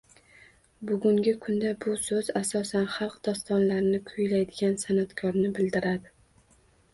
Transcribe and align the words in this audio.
Bugungi 0.91 1.33
kunda 1.43 1.73
bu 1.85 1.93
so'z 2.05 2.31
asosan 2.41 2.87
xalq 2.95 3.19
dostonlarini 3.27 4.01
kuylaydigan 4.09 4.75
san'atkorni 4.87 5.53
bildiradi 5.61 6.13